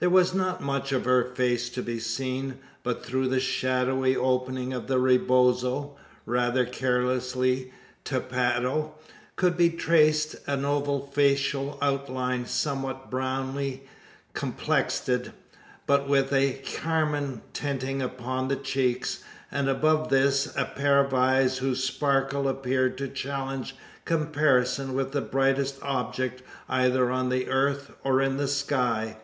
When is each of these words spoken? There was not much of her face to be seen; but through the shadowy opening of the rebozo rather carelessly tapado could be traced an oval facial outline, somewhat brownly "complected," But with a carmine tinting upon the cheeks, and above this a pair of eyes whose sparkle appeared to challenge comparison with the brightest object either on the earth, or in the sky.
There 0.00 0.10
was 0.10 0.34
not 0.34 0.60
much 0.60 0.90
of 0.90 1.04
her 1.04 1.22
face 1.22 1.68
to 1.68 1.80
be 1.80 2.00
seen; 2.00 2.58
but 2.82 3.06
through 3.06 3.28
the 3.28 3.38
shadowy 3.38 4.16
opening 4.16 4.72
of 4.72 4.88
the 4.88 4.98
rebozo 4.98 5.96
rather 6.26 6.64
carelessly 6.64 7.72
tapado 8.04 8.94
could 9.36 9.56
be 9.56 9.70
traced 9.70 10.34
an 10.48 10.64
oval 10.64 11.06
facial 11.14 11.78
outline, 11.80 12.46
somewhat 12.46 13.12
brownly 13.12 13.82
"complected," 14.34 15.32
But 15.86 16.08
with 16.08 16.32
a 16.32 16.54
carmine 16.82 17.40
tinting 17.52 18.02
upon 18.02 18.48
the 18.48 18.56
cheeks, 18.56 19.22
and 19.52 19.68
above 19.68 20.08
this 20.08 20.52
a 20.56 20.64
pair 20.64 20.98
of 20.98 21.14
eyes 21.14 21.58
whose 21.58 21.84
sparkle 21.84 22.48
appeared 22.48 22.98
to 22.98 23.06
challenge 23.06 23.76
comparison 24.04 24.94
with 24.94 25.12
the 25.12 25.20
brightest 25.20 25.80
object 25.80 26.42
either 26.68 27.08
on 27.08 27.28
the 27.28 27.48
earth, 27.48 27.92
or 28.02 28.20
in 28.20 28.36
the 28.36 28.48
sky. 28.48 29.18